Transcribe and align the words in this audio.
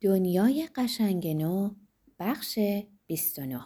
دنیای 0.00 0.68
قشنگ 0.74 1.28
نو 1.28 1.70
بخش 2.18 2.58
29 3.06 3.60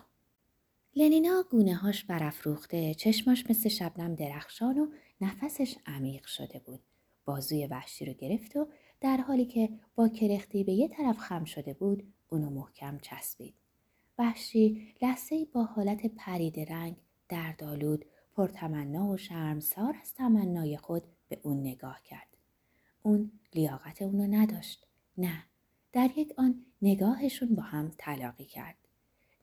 لنینا 0.96 1.44
گونه 1.50 1.74
هاش 1.74 2.04
برافروخته 2.04 2.94
چشماش 2.94 3.44
مثل 3.50 3.68
شبنم 3.68 4.14
درخشان 4.14 4.78
و 4.78 4.86
نفسش 5.20 5.76
عمیق 5.86 6.26
شده 6.26 6.58
بود. 6.58 6.80
بازوی 7.24 7.66
وحشی 7.66 8.04
رو 8.04 8.12
گرفت 8.12 8.56
و 8.56 8.68
در 9.00 9.16
حالی 9.16 9.44
که 9.44 9.68
با 9.94 10.08
کرختی 10.08 10.64
به 10.64 10.72
یه 10.72 10.88
طرف 10.88 11.18
خم 11.18 11.44
شده 11.44 11.74
بود 11.74 12.12
اونو 12.28 12.50
محکم 12.50 12.98
چسبید. 12.98 13.54
وحشی 14.18 14.94
لحظه 15.02 15.44
با 15.44 15.64
حالت 15.64 16.06
پرید 16.06 16.60
رنگ 16.60 16.96
دردآلود 17.28 18.04
پرتمنا 18.34 19.08
و 19.08 19.16
شرمسار 19.16 19.94
از 20.02 20.14
تمنای 20.14 20.76
خود 20.76 21.02
به 21.28 21.40
اون 21.42 21.60
نگاه 21.60 22.02
کرد. 22.02 22.36
اون 23.02 23.32
لیاقت 23.54 24.02
اونو 24.02 24.26
نداشت. 24.36 24.86
نه 25.18 25.51
در 25.92 26.10
یک 26.16 26.34
آن 26.36 26.64
نگاهشون 26.82 27.54
با 27.54 27.62
هم 27.62 27.90
تلاقی 27.98 28.44
کرد. 28.44 28.76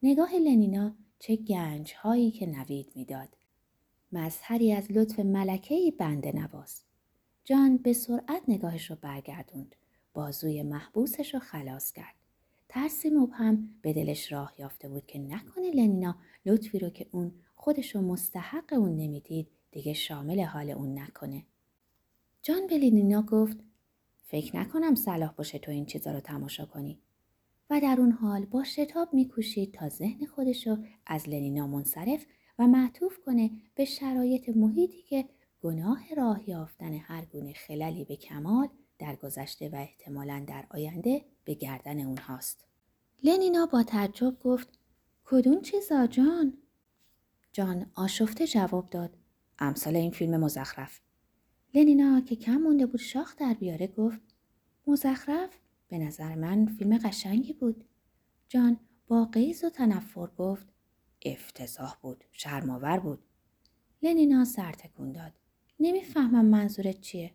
نگاه 0.04 0.36
لنینا 0.36 0.96
چه 1.20 1.36
گنج 1.36 1.94
هایی 1.98 2.32
که 2.32 2.46
نوید 2.46 2.92
می‌داد. 2.96 3.30
مظهری 4.12 4.74
از 4.74 4.92
لطف 4.92 5.20
ملکهی 5.20 5.92
بنده 5.92 6.32
نواز. 6.32 6.82
جان 7.46 7.78
به 7.78 7.94
سرعت 7.94 8.42
نگاهش 8.48 8.90
رو 8.90 8.98
برگردوند. 9.02 9.76
بازوی 10.14 10.64
محبوسش 10.64 11.34
رو 11.34 11.40
خلاص 11.40 11.94
کرد. 11.94 12.16
ترسی 12.70 13.10
مبهم 13.10 13.70
به 13.82 13.94
دلش 13.94 14.32
راه 14.32 14.54
یافته 14.60 14.90
بود 14.90 15.06
که 15.06 15.20
نکنه 15.20 15.72
لنینا 15.72 16.16
لطفی 16.46 16.80
رو 16.80 16.90
که 16.90 17.08
اون 17.12 17.32
خودش 17.56 17.96
رو 17.96 18.02
مستحق 18.02 18.74
اون 18.74 18.96
نمی‌دید 18.96 19.48
دیگه 19.72 19.94
شامل 19.94 20.42
حال 20.42 20.70
اون 20.70 21.00
نکنه. 21.00 21.46
جان 22.42 22.68
به 22.68 22.78
لنینا 22.78 23.22
گفت 23.22 23.58
فکر 24.32 24.58
نکنم 24.58 24.96
صلاح 24.96 25.32
باشه 25.32 25.60
تو 25.60 25.72
این 25.72 25.86
چیزا 25.86 26.12
رو 26.12 26.20
تماشا 26.20 26.66
کنی. 26.66 27.00
و 27.70 27.80
در 27.80 27.96
اون 28.00 28.12
حال 28.12 28.46
با 28.46 28.64
شتاب 28.64 29.14
میکوشید 29.14 29.74
تا 29.74 29.90
ذهن 29.90 30.26
خودش 30.26 30.68
رو 30.68 30.78
از 31.06 31.30
لنینا 31.30 31.68
منصرف 31.68 32.26
و 32.60 32.68
معطوف 32.68 33.20
کنه 33.26 33.52
به 33.76 33.86
شرایط 33.86 34.50
محیطی 34.50 35.02
که 35.02 35.26
گناه 35.62 36.16
راه 36.18 36.50
یافتن 36.50 36.94
هر 36.94 37.26
گونه 37.26 37.54
خللی 37.54 38.06
به 38.06 38.16
کمال 38.16 38.68
در 39.00 39.16
گذشته 39.16 39.70
و 39.70 39.76
احتمالا 39.76 40.46
در 40.48 40.66
آینده 40.70 41.26
به 41.44 41.54
گردن 41.54 42.00
اونهاست. 42.00 42.66
لنینا 43.24 43.66
با 43.66 43.84
تعجب 43.84 44.40
گفت 44.40 44.80
کدوم 45.26 45.62
چیزا 45.62 46.08
جان؟ 46.08 46.54
جان 47.54 47.92
آشفته 47.96 48.48
جواب 48.48 48.90
داد 48.90 49.18
امثال 49.60 49.96
این 49.96 50.12
فیلم 50.12 50.38
مزخرف 50.38 51.00
لنینا 51.74 52.22
که 52.22 52.36
کم 52.36 52.58
مونده 52.58 52.86
بود 52.86 53.00
شاخ 53.00 53.36
در 53.36 53.54
بیاره 53.54 53.88
گفت 53.88 54.22
مزخرف 54.88 55.50
به 55.88 55.98
نظر 55.98 56.36
من 56.36 56.66
فیلم 56.66 56.98
قشنگی 56.98 57.54
بود. 57.54 57.84
جان 58.48 58.80
با 59.08 59.26
قیز 59.26 59.64
و 59.64 59.70
تنفر 59.70 60.28
گفت 60.38 60.68
افتضاح 61.26 61.96
بود. 62.02 62.24
شرماور 62.32 63.00
بود. 63.00 63.20
لنینا 64.02 64.46
سر 64.46 64.72
تکون 64.72 65.12
داد. 65.12 65.34
نمی‌فهمم 65.80 66.46
منظورت 66.46 67.02
چیه؟ 67.02 67.32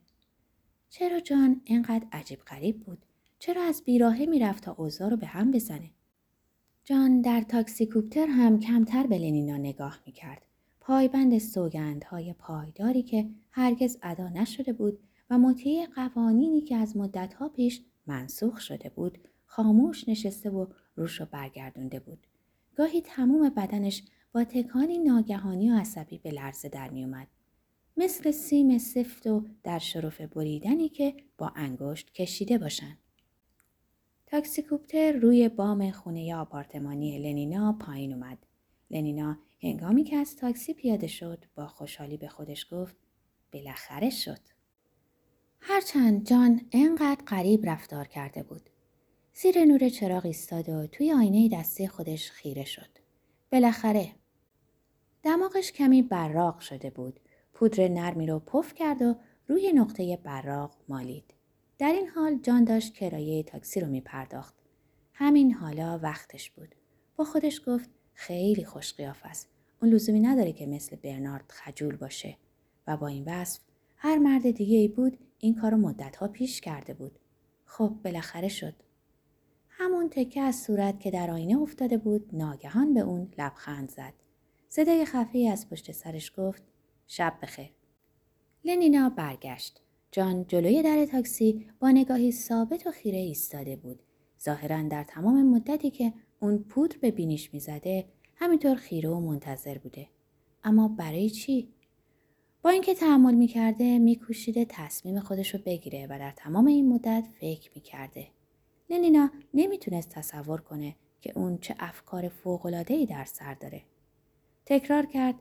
چرا 0.89 1.21
جان 1.21 1.61
اینقدر 1.65 2.07
عجیب 2.13 2.41
غریب 2.41 2.81
بود؟ 2.81 3.07
چرا 3.39 3.63
از 3.63 3.83
بیراهه 3.85 4.27
می‌رفت 4.27 4.65
تا 4.65 4.73
اوضاع 4.73 5.09
رو 5.09 5.17
به 5.17 5.27
هم 5.27 5.51
بزنه؟ 5.51 5.91
جان 6.85 7.21
در 7.21 7.41
تاکسی 7.43 7.87
کوپتر 7.87 8.27
هم 8.27 8.61
کمتر 8.61 9.07
به 9.07 9.19
لنینا 9.19 9.57
نگاه 9.57 10.01
می‌کرد. 10.07 10.44
پایبند 10.87 11.39
سوگندهای 11.39 12.33
پایداری 12.33 13.03
که 13.03 13.31
هرگز 13.51 13.99
ادا 14.03 14.29
نشده 14.29 14.73
بود 14.73 14.99
و 15.31 15.39
مطیع 15.39 15.87
قوانینی 15.87 16.61
که 16.61 16.77
از 16.77 16.97
مدتها 16.97 17.49
پیش 17.49 17.83
منسوخ 18.07 18.61
شده 18.61 18.89
بود 18.89 19.19
خاموش 19.47 20.09
نشسته 20.09 20.51
و 20.51 20.67
روش 20.97 21.21
رو 21.21 21.27
برگردونده 21.31 22.01
بود. 22.01 22.27
گاهی 22.77 23.01
تموم 23.01 23.49
بدنش 23.49 24.03
با 24.33 24.45
تکانی 24.45 24.99
ناگهانی 24.99 25.71
و 25.71 25.75
عصبی 25.77 26.19
به 26.19 26.31
لرزه 26.31 26.69
در 26.69 26.91
میومد. 26.91 27.29
مثل 27.97 28.31
سیم 28.31 28.79
سفت 28.79 29.27
و 29.27 29.45
در 29.63 29.79
شرف 29.79 30.21
بریدنی 30.21 30.89
که 30.89 31.15
با 31.39 31.53
انگشت 31.57 32.13
کشیده 32.13 32.59
باشند. 32.59 32.99
تاکسی 34.27 34.63
کوپتر 34.63 35.13
روی 35.13 35.49
بام 35.49 35.91
خونه 35.91 36.37
آپارتمانی 36.37 37.19
لنینا 37.19 37.73
پایین 37.73 38.13
اومد. 38.13 38.39
لنینا 38.91 39.39
هنگامی 39.65 40.05
که 40.05 40.17
از 40.17 40.37
تاکسی 40.37 40.75
پیاده 40.75 41.07
شد 41.07 41.45
با 41.55 41.67
خوشحالی 41.67 42.17
به 42.17 42.29
خودش 42.29 42.67
گفت 42.71 42.97
بالاخره 43.53 44.11
شد. 44.11 44.41
هرچند 45.61 46.27
جان 46.27 46.61
انقدر 46.73 47.25
قریب 47.27 47.67
رفتار 47.67 48.09
کرده 48.09 48.43
بود. 48.43 48.71
زیر 49.33 49.65
نور 49.65 49.89
چراغ 49.89 50.27
ایستاد 50.27 50.69
و 50.69 50.87
توی 50.87 51.13
آینه 51.13 51.49
دستی 51.49 51.89
خودش 51.89 52.31
خیره 52.31 52.65
شد. 52.65 52.89
بالاخره 53.53 54.13
دماغش 55.23 55.73
کمی 55.73 56.03
براق 56.03 56.61
شده 56.61 56.91
بود. 56.91 57.21
پودر 57.53 57.89
نرمی 57.89 58.27
رو 58.27 58.39
پف 58.39 58.75
کرد 58.75 59.03
و 59.03 59.17
روی 59.49 59.73
نقطه 59.73 60.17
براق 60.17 60.77
مالید. 60.89 61.35
در 61.79 61.93
این 61.93 62.09
حال 62.09 62.39
جان 62.39 62.65
داشت 62.65 62.95
کرایه 62.95 63.43
تاکسی 63.43 63.81
رو 63.81 63.87
می 63.87 64.01
پرداخت. 64.01 64.55
همین 65.13 65.53
حالا 65.53 66.01
وقتش 66.03 66.51
بود. 66.51 66.75
با 67.17 67.25
خودش 67.25 67.61
گفت 67.67 67.91
خیلی 68.15 68.65
خوش 68.65 68.95
است. 69.01 69.54
اون 69.83 69.91
لزومی 69.91 70.21
نداره 70.21 70.53
که 70.53 70.67
مثل 70.67 70.97
برنارد 70.97 71.45
خجول 71.49 71.97
باشه 71.97 72.37
و 72.87 72.97
با 72.97 73.07
این 73.07 73.25
وصف 73.27 73.61
هر 73.97 74.19
مرد 74.19 74.51
دیگه 74.51 74.77
ای 74.77 74.89
بود 74.89 75.19
این 75.39 75.55
کارو 75.55 75.77
مدتها 75.77 76.29
پیش 76.29 76.61
کرده 76.61 76.95
بود. 76.95 77.19
خب 77.65 77.97
بالاخره 78.05 78.49
شد. 78.49 78.75
همون 79.69 80.09
تکه 80.09 80.41
از 80.41 80.63
صورت 80.63 81.01
که 81.01 81.11
در 81.11 81.31
آینه 81.31 81.59
افتاده 81.59 81.99
بود 81.99 82.31
ناگهان 82.33 82.95
به 82.95 83.01
اون 83.01 83.33
لبخند 83.39 83.91
زد. 83.91 84.13
صدای 84.69 85.05
خفی 85.05 85.49
از 85.49 85.69
پشت 85.71 85.93
سرش 85.93 86.33
گفت 86.37 86.63
شب 87.07 87.35
بخیر. 87.43 87.71
لنینا 88.65 89.09
برگشت. 89.09 89.81
جان 90.13 90.47
جلوی 90.47 90.83
در 90.83 91.07
تاکسی 91.07 91.67
با 91.81 91.91
نگاهی 91.91 92.33
ثابت 92.33 92.87
و 92.87 92.91
خیره 92.91 93.19
ایستاده 93.19 93.77
بود. 93.77 94.03
ظاهرا 94.43 94.83
در 94.83 95.05
تمام 95.05 95.47
مدتی 95.47 95.91
که 95.91 96.13
اون 96.41 96.59
پودر 96.59 96.99
به 96.99 97.11
بینیش 97.11 97.55
می‌زده 97.55 98.05
همینطور 98.37 98.75
خیره 98.75 99.11
و 99.11 99.21
منتظر 99.21 99.79
بوده. 99.79 100.09
اما 100.65 100.89
برای 100.89 101.31
چی؟ 101.31 101.69
با 102.63 102.71
اینکه 102.71 102.95
تحمل 102.95 103.35
می‌کرده 103.35 103.99
میکوشیده 103.99 104.65
تصمیم 104.69 105.21
خودش 105.21 105.55
رو 105.55 105.61
بگیره 105.67 106.07
و 106.11 106.19
در 106.19 106.33
تمام 106.37 106.67
این 106.67 106.89
مدت 106.89 107.29
فکر 107.41 107.71
می‌کرده. 107.75 108.29
لنینا 108.91 109.31
نمی‌تونست 109.55 110.11
تصور 110.11 110.61
کنه 110.61 110.97
که 111.21 111.33
اون 111.39 111.59
چه 111.59 111.75
افکار 111.79 112.29
فوقلادهی 112.29 113.07
در 113.07 113.25
سر 113.25 113.55
داره. 113.55 113.83
تکرار 114.67 115.07
کرد 115.07 115.35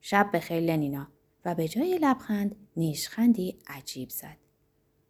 شب 0.00 0.30
بخیر 0.34 0.60
لنینا 0.60 1.08
و 1.44 1.54
به 1.54 1.68
جای 1.68 1.98
لبخند 1.98 2.56
نیشخندی 2.76 3.58
عجیب 3.66 4.08
زد. 4.08 4.36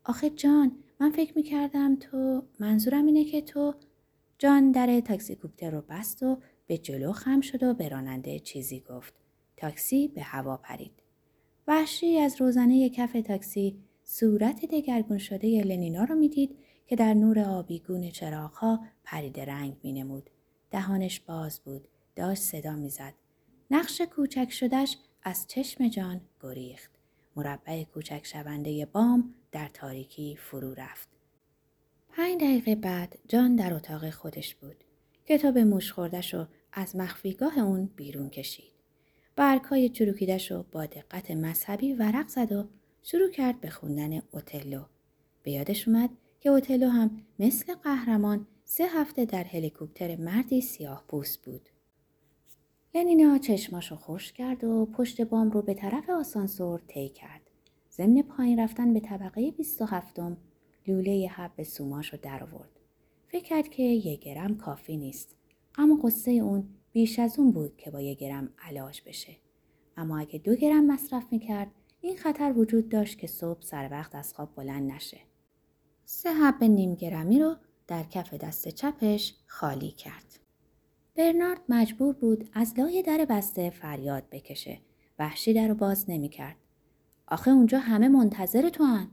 آخه 0.04 0.30
جان 0.30 0.72
من 1.00 1.10
فکر 1.10 1.32
می‌کردم 1.36 1.96
تو 1.96 2.42
منظورم 2.60 3.06
اینه 3.06 3.24
که 3.24 3.40
تو 3.42 3.74
جان 4.38 4.72
در 4.72 5.00
تاکسی 5.00 5.34
کوپتر 5.34 5.70
رو 5.70 5.80
بست 5.88 6.22
و 6.22 6.38
به 6.72 6.78
جلو 6.78 7.12
خم 7.12 7.40
شد 7.40 7.62
و 7.62 7.74
به 7.74 7.88
راننده 7.88 8.38
چیزی 8.38 8.80
گفت. 8.80 9.14
تاکسی 9.56 10.08
به 10.08 10.22
هوا 10.22 10.56
پرید. 10.56 10.92
وحشی 11.66 12.18
از 12.18 12.40
روزنه 12.40 12.88
کف 12.88 13.12
تاکسی 13.12 13.76
صورت 14.04 14.64
دگرگون 14.64 15.18
شده 15.18 15.62
لنینا 15.62 16.04
را 16.04 16.14
می‌دید 16.14 16.58
که 16.86 16.96
در 16.96 17.14
نور 17.14 17.38
آبیگون 17.38 18.10
چراغها 18.10 18.80
پرید 19.04 19.40
رنگ 19.40 19.76
می 19.82 19.92
نمود. 19.92 20.30
دهانش 20.70 21.20
باز 21.20 21.60
بود. 21.60 21.88
داشت 22.16 22.42
صدا 22.42 22.76
می‌زد. 22.76 23.14
نقش 23.70 24.00
کوچک 24.00 24.48
شدش 24.50 24.96
از 25.22 25.46
چشم 25.48 25.88
جان 25.88 26.20
گریخت. 26.42 26.90
مربع 27.36 27.84
کوچک 27.84 28.26
شونده 28.26 28.86
بام 28.86 29.34
در 29.52 29.68
تاریکی 29.74 30.36
فرو 30.36 30.74
رفت. 30.74 31.08
پنج 32.08 32.40
دقیقه 32.40 32.74
بعد 32.74 33.18
جان 33.28 33.56
در 33.56 33.74
اتاق 33.74 34.10
خودش 34.10 34.54
بود. 34.54 34.84
کتاب 35.26 35.58
موش 35.58 35.92
خوردش 35.92 36.34
رو 36.34 36.46
از 36.72 36.96
مخفیگاه 36.96 37.58
اون 37.58 37.90
بیرون 37.96 38.30
کشید. 38.30 38.72
برگهای 39.36 39.88
چروکیدش 39.88 40.50
رو 40.50 40.64
با 40.72 40.86
دقت 40.86 41.30
مذهبی 41.30 41.92
ورق 41.92 42.28
زد 42.28 42.52
و 42.52 42.64
شروع 43.02 43.30
کرد 43.30 43.60
به 43.60 43.70
خوندن 43.70 44.22
اوتلو. 44.30 44.82
به 45.42 45.50
یادش 45.50 45.88
اومد 45.88 46.10
که 46.40 46.48
اوتلو 46.48 46.88
هم 46.88 47.22
مثل 47.38 47.74
قهرمان 47.74 48.46
سه 48.64 48.84
هفته 48.84 49.24
در 49.24 49.44
هلیکوپتر 49.44 50.16
مردی 50.16 50.60
سیاه 50.60 51.04
پوست 51.08 51.42
بود. 51.42 51.68
لنینا 52.94 53.38
چشماشو 53.38 53.96
خوش 53.96 54.32
کرد 54.32 54.64
و 54.64 54.86
پشت 54.86 55.20
بام 55.20 55.50
رو 55.50 55.62
به 55.62 55.74
طرف 55.74 56.10
آسانسور 56.10 56.80
طی 56.88 57.08
کرد. 57.08 57.40
ضمن 57.92 58.22
پایین 58.22 58.60
رفتن 58.60 58.94
به 58.94 59.00
طبقه 59.00 59.50
27 59.50 60.20
لوله 60.86 61.28
حب 61.28 61.62
سوماش 61.62 62.12
رو 62.12 62.18
در 62.22 62.44
آورد. 62.44 62.80
فکر 63.28 63.44
کرد 63.44 63.68
که 63.68 63.82
یه 63.82 64.16
گرم 64.16 64.56
کافی 64.56 64.96
نیست. 64.96 65.36
اما 65.74 65.98
قصه 66.04 66.30
اون 66.30 66.68
بیش 66.92 67.18
از 67.18 67.38
اون 67.38 67.50
بود 67.50 67.76
که 67.76 67.90
با 67.90 68.00
یک 68.00 68.18
گرم 68.18 68.48
علاج 68.58 69.02
بشه. 69.06 69.36
اما 69.96 70.18
اگه 70.18 70.38
دو 70.38 70.54
گرم 70.54 70.86
مصرف 70.86 71.24
می‌کرد 71.30 71.70
این 72.00 72.16
خطر 72.16 72.52
وجود 72.56 72.88
داشت 72.88 73.18
که 73.18 73.26
صبح 73.26 73.60
سر 73.62 73.88
وقت 73.90 74.14
از 74.14 74.34
خواب 74.34 74.54
بلند 74.54 74.92
نشه. 74.92 75.20
سه 76.04 76.32
حب 76.32 76.64
نیم 76.64 76.94
گرمی 76.94 77.40
رو 77.40 77.56
در 77.86 78.02
کف 78.02 78.34
دست 78.34 78.68
چپش 78.68 79.34
خالی 79.46 79.90
کرد. 79.90 80.38
برنارد 81.16 81.60
مجبور 81.68 82.14
بود 82.14 82.50
از 82.52 82.78
لای 82.78 83.02
در 83.02 83.26
بسته 83.30 83.70
فریاد 83.70 84.24
بکشه. 84.30 84.78
وحشی 85.18 85.54
در 85.54 85.68
رو 85.68 85.74
باز 85.74 86.10
نمی 86.10 86.28
کرد. 86.28 86.56
آخه 87.26 87.50
اونجا 87.50 87.78
همه 87.78 88.08
منتظر 88.08 88.68
تو 88.68 88.84
هن. 88.84 89.10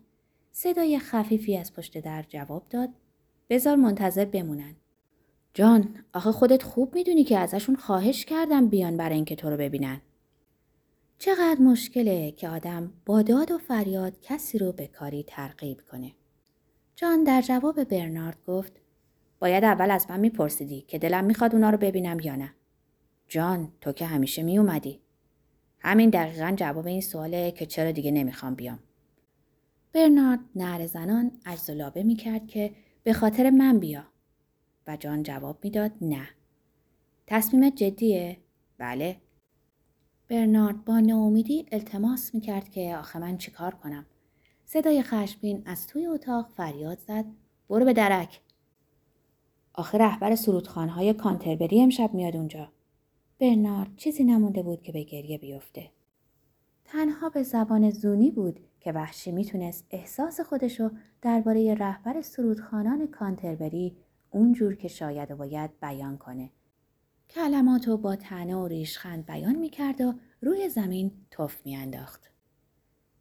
صدای 0.51 0.99
خفیفی 0.99 1.57
از 1.57 1.73
پشت 1.73 1.97
در 1.97 2.25
جواب 2.27 2.65
داد. 2.69 2.89
بذار 3.49 3.75
منتظر 3.75 4.25
بمونن. 4.25 4.75
جان 5.53 5.95
آخه 6.13 6.31
خودت 6.31 6.63
خوب 6.63 6.95
می‌دونی 6.95 7.23
که 7.23 7.37
ازشون 7.37 7.75
خواهش 7.75 8.25
کردم 8.25 8.67
بیان 8.67 8.97
برای 8.97 9.15
اینکه 9.15 9.35
تو 9.35 9.49
رو 9.49 9.57
ببینن. 9.57 10.01
چقدر 11.17 11.61
مشکله 11.61 12.31
که 12.31 12.49
آدم 12.49 12.93
با 13.05 13.21
داد 13.21 13.51
و 13.51 13.57
فریاد 13.57 14.21
کسی 14.21 14.57
رو 14.57 14.71
به 14.71 14.87
کاری 14.87 15.23
ترغیب 15.23 15.81
کنه. 15.91 16.11
جان 16.95 17.23
در 17.23 17.41
جواب 17.41 17.83
برنارد 17.83 18.37
گفت 18.47 18.73
باید 19.39 19.63
اول 19.63 19.91
از 19.91 20.05
من 20.09 20.19
میپرسیدی 20.19 20.81
که 20.81 20.97
دلم 20.97 21.23
می‌خواد 21.23 21.55
اونا 21.55 21.69
رو 21.69 21.77
ببینم 21.77 22.19
یا 22.19 22.35
نه. 22.35 22.53
جان 23.27 23.71
تو 23.81 23.91
که 23.91 24.05
همیشه 24.05 24.43
میومدی. 24.43 24.99
همین 25.79 26.09
دقیقا 26.09 26.53
جواب 26.57 26.87
این 26.87 27.01
سواله 27.01 27.51
که 27.51 27.65
چرا 27.65 27.91
دیگه 27.91 28.11
نمی‌خوام 28.11 28.55
بیام. 28.55 28.79
برنارد 29.93 30.39
نهر 30.55 30.85
زنان 30.85 31.31
عجز 31.45 31.69
لابه 31.69 32.03
می‌کرد 32.03 32.47
که 32.47 32.71
به 33.03 33.13
خاطر 33.13 33.49
من 33.49 33.79
بیا. 33.79 34.03
و 34.89 34.97
جان 34.97 35.23
جواب 35.23 35.57
می‌داد 35.63 35.91
نه. 36.01 36.27
تصمیمت 37.27 37.75
جدیه؟ 37.75 38.37
بله. 38.77 39.17
برنارد 40.27 40.85
با 40.85 40.99
ناامیدی 40.99 41.65
التماس 41.71 42.35
می‌کرد 42.35 42.69
که 42.69 42.95
آخه 42.99 43.19
من 43.19 43.37
چیکار 43.37 43.75
کنم؟ 43.75 44.05
صدای 44.65 45.01
خشمگین 45.01 45.63
از 45.65 45.87
توی 45.87 46.07
اتاق 46.07 46.49
فریاد 46.49 46.99
زد 46.99 47.25
برو 47.69 47.85
به 47.85 47.93
درک 47.93 48.41
آخه 49.73 49.97
رهبر 49.97 50.35
سرودخانهای 50.35 51.13
کانتربری 51.13 51.81
امشب 51.81 52.13
میاد 52.13 52.35
اونجا 52.35 52.71
برنارد 53.39 53.95
چیزی 53.95 54.23
نمونده 54.23 54.63
بود 54.63 54.81
که 54.81 54.91
به 54.91 55.03
گریه 55.03 55.37
بیفته 55.37 55.91
تنها 56.85 57.29
به 57.29 57.43
زبان 57.43 57.89
زونی 57.89 58.31
بود 58.31 58.59
که 58.79 58.91
وحشی 58.91 59.31
می‌تونست 59.31 59.85
احساس 59.91 60.39
خودشو 60.41 60.89
درباره 61.21 61.73
رهبر 61.73 62.21
سرودخانان 62.21 63.07
کانتربری 63.07 63.97
اونجور 64.31 64.75
که 64.75 64.87
شاید 64.87 65.31
و 65.31 65.35
باید 65.35 65.79
بیان 65.79 66.17
کنه 66.17 66.49
کلماتو 67.29 67.97
با 67.97 68.15
تنه 68.15 68.55
و 68.55 68.67
ریشخند 68.67 69.25
بیان 69.25 69.55
می‌کرد 69.55 70.01
و 70.01 70.13
روی 70.41 70.69
زمین 70.69 71.11
تف 71.31 71.65
میانداخت 71.65 72.29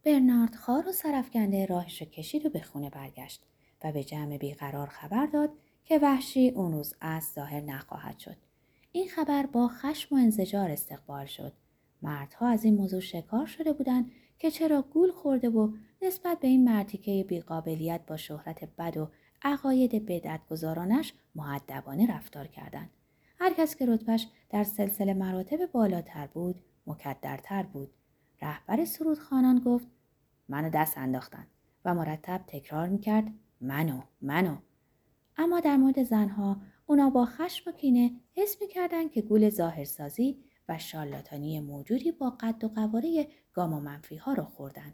برنارد 0.03 0.55
خار 0.55 0.87
و 0.87 0.91
سرفکنده 0.91 1.65
راهش 1.65 2.01
کشید 2.01 2.45
و 2.45 2.49
به 2.49 2.61
خونه 2.61 2.89
برگشت 2.89 3.45
و 3.83 3.91
به 3.91 4.03
جمع 4.03 4.37
بیقرار 4.37 4.87
خبر 4.87 5.25
داد 5.25 5.49
که 5.85 5.99
وحشی 5.99 6.49
اون 6.49 6.71
روز 6.71 6.93
از 7.01 7.23
ظاهر 7.35 7.61
نخواهد 7.61 8.19
شد. 8.19 8.35
این 8.91 9.07
خبر 9.07 9.45
با 9.45 9.67
خشم 9.67 10.15
و 10.15 10.17
انزجار 10.17 10.71
استقبال 10.71 11.25
شد. 11.25 11.53
مردها 12.01 12.47
از 12.47 12.63
این 12.63 12.75
موضوع 12.75 12.99
شکار 12.99 13.45
شده 13.45 13.73
بودند 13.73 14.11
که 14.39 14.51
چرا 14.51 14.81
گول 14.81 15.11
خورده 15.11 15.49
و 15.49 15.71
نسبت 16.01 16.39
به 16.39 16.47
این 16.47 16.63
مرتیکه 16.63 17.25
بیقابلیت 17.27 18.01
با 18.07 18.17
شهرت 18.17 18.75
بد 18.75 18.97
و 18.97 19.09
عقاید 19.41 20.05
بدعتگذارانش 20.05 21.13
معدبانه 21.35 22.15
رفتار 22.15 22.47
کردند. 22.47 22.89
هر 23.39 23.53
کس 23.53 23.75
که 23.75 23.85
رتبش 23.85 24.27
در 24.49 24.63
سلسله 24.63 25.13
مراتب 25.13 25.65
بالاتر 25.71 26.27
بود 26.27 26.61
مکدرتر 26.87 27.63
بود. 27.63 27.93
رهبر 28.41 28.85
سرودخانان 28.85 29.59
گفت 29.59 29.87
منو 30.49 30.69
دست 30.69 30.97
انداختن 30.97 31.47
و 31.85 31.93
مرتب 31.93 32.41
تکرار 32.47 32.87
می‌کرد 32.87 33.27
منو 33.61 34.01
منو 34.21 34.57
اما 35.37 35.59
در 35.59 35.77
مورد 35.77 36.03
زنها 36.03 36.61
اونا 36.85 37.09
با 37.09 37.25
خشم 37.25 37.69
و 37.69 37.73
کینه 37.73 38.11
حس 38.35 38.57
می‌کردن 38.61 39.09
که 39.09 39.21
گول 39.21 39.49
ظاهرسازی 39.49 40.43
و 40.69 40.77
شالاتانی 40.77 41.59
موجودی 41.59 42.11
با 42.11 42.29
قد 42.29 42.63
و 42.63 42.67
قواره 42.67 43.27
گام 43.53 43.73
و 43.73 43.79
منفی 43.79 44.15
ها 44.15 44.33
رو 44.33 44.43
خوردن. 44.43 44.93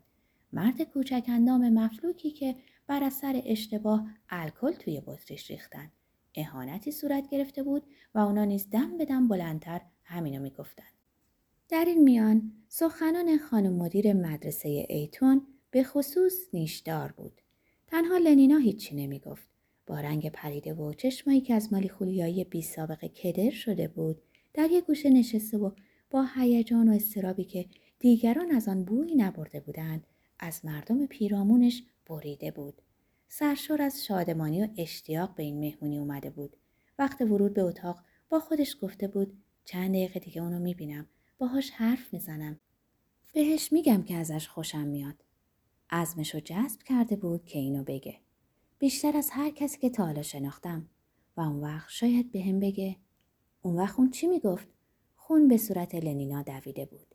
مرد 0.56 0.81
کوچک 0.81 1.24
اندام 1.28 1.69
مفلوکی 1.69 2.31
که 2.31 2.56
بر 2.88 3.04
اثر 3.04 3.42
اشتباه 3.46 4.07
الکل 4.30 4.72
توی 4.72 5.02
بطریش 5.06 5.52
ریختن. 5.52 5.92
اهانتی 6.36 6.92
صورت 6.92 7.30
گرفته 7.30 7.63
بود 7.63 7.84
و 8.13 8.19
اونا 8.19 8.46
نیز 8.46 8.69
دم 8.69 8.98
به 8.98 9.06
دم 9.06 9.28
بلندتر 9.28 9.81
همینو 10.04 10.42
می‌گفتن. 10.42 10.84
در 11.69 11.86
این 11.86 12.04
میان 12.04 12.52
سخنان 12.68 13.38
خانم 13.38 13.74
مدیر 13.74 14.13
مدرسه 14.13 14.86
ایتون 14.90 15.48
به 15.72 15.84
خصوص 15.84 16.34
نیشدار 16.54 17.12
بود. 17.12 17.42
تنها 17.88 18.18
لنینا 18.18 18.57
هیچی 18.57 18.96
نمی‌گفت. 18.96 19.50
با 19.88 20.00
رنگ 20.00 20.30
پریده 20.30 20.74
و 20.74 20.94
چشمایی 20.94 21.42
که 21.42 21.54
از 21.54 21.74
مالی 21.74 21.90
خولیایی 21.90 22.44
بی 22.44 22.62
سابقه 22.62 23.07
کدر 23.10 23.50
شده 23.50 23.88
بود 23.88 24.22
در 24.54 24.72
یک 24.72 24.86
گوشه 24.86 25.10
نشسته 25.10 25.57
و 25.57 25.72
با 26.12 26.25
هیجان 26.36 26.90
و 26.90 26.92
استرابی 26.92 27.44
که 27.44 27.66
دیگران 28.00 28.52
از 28.52 28.68
آن 28.68 28.86
بویی 28.86 29.16
نبرده 29.16 29.60
بودند 29.60 30.07
از 30.39 30.65
مردم 30.65 31.05
پیرامونش 31.05 31.83
بریده 32.05 32.51
بود. 32.51 32.81
سرشور 33.27 33.81
از 33.81 34.05
شادمانی 34.05 34.63
و 34.63 34.67
اشتیاق 34.77 35.35
به 35.35 35.43
این 35.43 35.59
مهمونی 35.59 35.99
اومده 35.99 36.29
بود. 36.29 36.57
وقت 36.99 37.21
ورود 37.21 37.53
به 37.53 37.61
اتاق 37.61 38.03
با 38.29 38.39
خودش 38.39 38.77
گفته 38.81 39.07
بود 39.07 39.43
چند 39.65 39.89
دقیقه 39.89 40.19
دیگه 40.19 40.41
اونو 40.41 40.59
می‌بینم. 40.59 41.07
باهاش 41.37 41.71
حرف 41.71 42.13
می‌زنم. 42.13 42.59
بهش 43.33 43.71
میگم 43.71 44.03
که 44.03 44.15
ازش 44.15 44.47
خوشم 44.47 44.87
میاد. 44.87 45.23
عزمش 45.89 46.35
رو 46.35 46.39
جذب 46.39 46.83
کرده 46.83 47.15
بود 47.15 47.45
که 47.45 47.59
اینو 47.59 47.83
بگه. 47.83 48.19
بیشتر 48.79 49.17
از 49.17 49.29
هر 49.31 49.49
کسی 49.49 49.79
که 49.79 49.89
تا 49.89 50.05
حالا 50.05 50.21
شناختم. 50.21 50.89
و 51.37 51.41
اون 51.41 51.61
وقت 51.61 51.89
شاید 51.89 52.31
به 52.31 52.53
بگه. 52.53 52.95
اون 53.61 53.75
وقت 53.75 53.99
اون 53.99 54.11
چی 54.11 54.27
می‌گفت؟ 54.27 54.67
خون 55.15 55.47
به 55.47 55.57
صورت 55.57 55.95
لنینا 55.95 56.41
دویده 56.41 56.85
بود. 56.85 57.14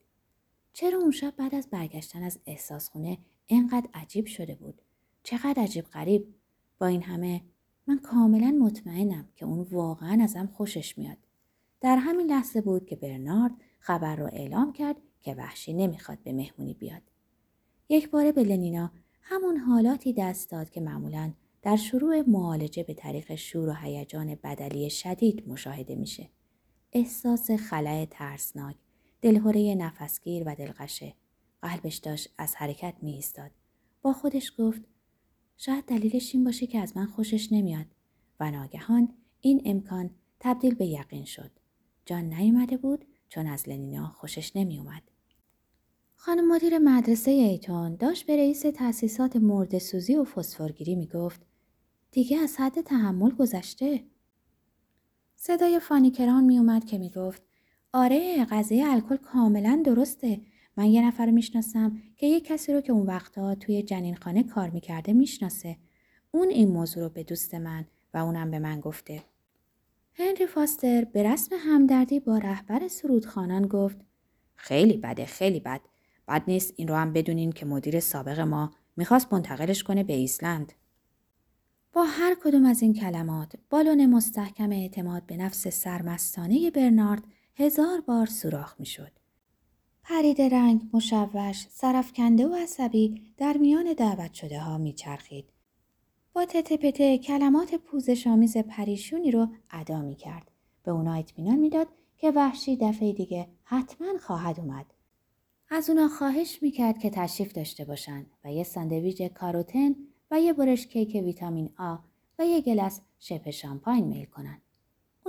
چرا 0.73 0.99
اون 0.99 1.11
شب 1.11 1.35
بعد 1.37 1.55
از 1.55 1.69
برگشتن 1.71 2.23
از 2.23 2.39
احساس 2.47 2.89
خونه 2.89 3.19
انقدر 3.49 3.89
عجیب 3.95 4.27
شده 4.27 4.55
بود؟ 4.55 4.83
چقدر 5.23 5.63
عجیب 5.63 5.85
غریب؟ 5.85 6.35
با 6.79 6.87
این 6.87 7.03
همه 7.03 7.43
من 7.87 7.99
کاملا 7.99 8.51
مطمئنم 8.51 9.29
که 9.37 9.45
اون 9.45 9.67
واقعا 9.71 10.23
ازم 10.23 10.47
خوشش 10.47 10.99
میاد. 10.99 11.17
در 11.81 11.97
همین 11.97 12.27
لحظه 12.27 12.61
بود 12.61 12.87
که 12.87 12.97
برنارد 12.97 13.53
خبر 13.79 14.17
را 14.17 14.27
اعلام 14.27 14.73
کرد 14.73 14.97
که 15.21 15.35
وحشی 15.35 15.73
نمی‌خواد 15.73 16.19
به 16.19 16.33
مهمونی 16.33 16.75
بیاد. 16.75 17.03
یک 17.89 18.11
باره 18.11 18.33
به 18.33 18.43
لنینا 18.43 18.91
همون 19.23 19.57
حالاتی 19.57 20.13
دست 20.13 20.51
داد 20.51 20.71
که 20.71 20.81
معمولا 20.81 21.33
در 21.63 21.77
شروع 21.77 22.23
معالجه 22.29 22.83
به 22.83 22.95
طریق 22.95 23.35
شور 23.35 23.69
و 23.69 23.73
هیجان 23.73 24.35
بدلی 24.35 24.91
شدید 24.91 25.49
مشاهده 25.49 25.95
میشه. 25.95 26.31
احساس 26.93 27.51
خلع 27.51 28.05
ترسناک، 28.05 28.77
دلهوره 29.23 29.75
نفسگیر 29.75 30.43
و 30.47 30.55
دلقشه. 30.55 31.15
قلبش 31.63 31.97
داشت 31.97 32.29
از 32.39 32.55
حرکت 32.57 32.95
می 33.03 33.13
ایستاد. 33.13 33.51
با 34.03 34.13
خودش 34.13 34.53
گفت 34.59 34.83
شاید 35.57 35.85
دلیلش 35.85 36.35
این 36.35 36.45
باشه 36.45 36.67
که 36.67 36.79
از 36.79 36.97
من 36.97 37.07
خوشش 37.07 37.53
نمیاد 37.53 37.87
و 38.41 38.51
ناگهان 38.51 39.09
این 39.41 39.63
امکان 39.65 40.11
تبدیل 40.41 40.75
به 40.75 40.87
یقین 40.87 41.25
شد. 41.25 41.51
جان 42.07 42.35
نیومده 42.35 42.77
بود 42.77 43.05
چون 43.29 43.47
از 43.47 43.69
لنینا 43.69 44.09
خوشش 44.09 44.57
نمیومد. 44.57 45.03
خانم 46.15 46.49
مدیر 46.49 46.79
مدرسه 46.79 47.31
ایتون 47.31 47.97
داشت 47.97 48.27
به 48.27 48.37
رئیس 48.37 48.61
تأسیسات 48.61 49.37
مرد 49.37 49.79
سوزی 49.79 50.17
و 50.17 50.25
فسفرگیری 50.25 50.95
می‌گفت 50.95 51.41
دیگه 52.11 52.39
از 52.39 52.57
حد 52.57 52.81
تحمل 52.81 53.31
گذشته. 53.31 54.05
صدای 55.37 55.81
فانیکران 55.81 56.45
می 56.45 56.59
اومد 56.59 56.85
که 56.85 56.99
می 56.99 57.11
گفت 57.11 57.43
آره 57.93 58.45
قضیه 58.45 58.89
الکل 58.89 59.17
کاملا 59.17 59.83
درسته. 59.85 60.41
من 60.77 60.85
یه 60.85 61.07
نفر 61.07 61.31
می‌شناسم 61.31 61.99
که 62.17 62.27
یه 62.27 62.41
کسی 62.41 62.73
رو 62.73 62.81
که 62.81 62.93
اون 62.93 63.07
وقتا 63.07 63.55
توی 63.55 63.83
جنین 63.83 64.17
خانه 64.17 64.43
کار 64.43 64.71
می‌کرده 64.71 65.13
می‌شناسه. 65.13 65.77
اون 66.31 66.49
این 66.49 66.69
موضوع 66.69 67.03
رو 67.03 67.09
به 67.09 67.23
دوست 67.23 67.55
من 67.55 67.87
و 68.15 68.19
اونم 68.19 68.51
به 68.51 68.59
من 68.59 68.81
گفته. 68.81 69.23
هنری 70.15 70.47
فاستر 70.47 71.05
به 71.05 71.23
رسم 71.23 71.57
همدردی 71.59 72.21
با 72.21 72.39
رهبر 72.39 72.89
سرودخانان 72.89 73.67
گفت 73.67 73.99
خیلی 74.55 74.97
بده 74.97 75.25
خیلی 75.27 75.61
بد. 75.61 75.81
بد 76.29 76.43
نیست 76.49 76.75
این 76.77 76.89
رو 76.89 76.95
هم 76.95 77.13
بدونین 77.13 77.53
که 77.53 77.67
مدیر 77.67 78.01
سابق 78.01 78.41
ما 78.41 78.71
می‌خواست 78.97 79.33
منتقلش 79.33 79.83
کنه 79.83 80.05
به 80.05 80.13
ایسلند. 80.13 80.73
با 81.93 82.03
هر 82.03 82.37
کدوم 82.45 82.65
از 82.65 82.83
این 82.83 82.95
کلمات 82.95 83.53
بالون 83.71 84.07
مستحکم 84.07 84.73
اعتماد 84.73 85.27
به 85.27 85.37
نفس 85.37 85.69
سرمستانه 85.69 86.71
برنارد 86.71 87.25
هزار 87.57 88.01
بار 88.01 88.27
سوراخ 88.27 88.75
می‌شد. 88.79 89.13
پرید 90.03 90.43
رنگ 90.43 90.83
مشوش 90.93 91.67
سرفکنده 91.71 92.47
و 92.47 92.55
عصبی 92.55 93.33
در 93.37 93.57
میان 93.57 93.93
دعوت 93.93 94.35
شده 94.35 94.61
ها 94.61 94.79
میچرخید. 94.79 95.45
با 96.33 96.45
تته 96.45 96.77
پته 96.77 97.19
کلمات 97.19 97.75
پوزشامیز 97.75 98.57
پریشونی 98.57 99.31
رو 99.31 99.49
ادا 99.71 100.03
می 100.03 100.15
کرد. 100.15 100.51
به 100.83 100.91
اونا 100.91 101.15
اطمینان 101.15 101.59
می‌داد 101.59 101.89
که 102.19 102.31
وحشی 102.31 102.77
دفعه 102.77 103.13
دیگه 103.13 103.49
حتما 103.65 104.19
خواهد 104.19 104.61
اومد. 104.61 104.87
از 105.71 105.91
اونا 105.91 106.09
خواهش 106.09 106.59
می‌کرد 106.63 106.99
که 106.99 107.11
تشریف 107.11 107.53
داشته 107.53 107.85
باشند 107.85 108.27
و 108.45 108.53
یه 108.53 108.65
ساندویج 108.65 109.23
کاروتن 109.23 109.95
و 110.31 110.41
یه 110.41 110.53
برش 110.53 110.87
کیک 110.87 111.15
ویتامین 111.15 111.71
آ 111.79 111.97
و 112.39 112.47
یه 112.47 112.61
گلس 112.61 113.01
شپ 113.19 113.51
شامپاین 113.51 114.05
میل 114.05 114.25
کنند. 114.25 114.63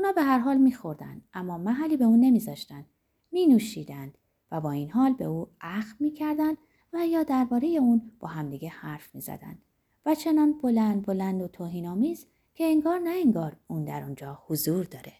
اونا 0.01 0.13
به 0.13 0.21
هر 0.21 0.39
حال 0.39 0.57
میخوردن 0.57 1.21
اما 1.33 1.57
محلی 1.57 1.97
به 1.97 2.05
او 2.05 2.17
نمیذاشتند. 2.17 2.85
می 3.31 3.47
نوشیدند 3.47 4.17
و 4.51 4.61
با 4.61 4.71
این 4.71 4.91
حال 4.91 5.13
به 5.13 5.25
او 5.25 5.47
اخم 5.61 5.95
می‌کردند 5.99 6.57
و 6.93 7.07
یا 7.07 7.23
درباره 7.23 7.67
اون 7.67 8.11
با 8.19 8.27
همدیگه 8.27 8.69
حرف 8.69 9.15
می‌زدند 9.15 9.61
و 10.05 10.15
چنان 10.15 10.53
بلند 10.53 11.05
بلند 11.05 11.41
و 11.41 11.47
توهینآمیز 11.47 12.27
که 12.55 12.63
انگار 12.63 12.99
نه 12.99 13.09
انگار 13.09 13.55
اون 13.67 13.85
در 13.85 14.03
اونجا 14.03 14.39
حضور 14.47 14.85
داره. 14.85 15.13